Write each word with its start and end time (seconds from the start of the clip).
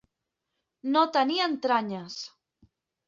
No 0.95 1.03
tenir 1.17 1.37
entranyes. 1.49 2.17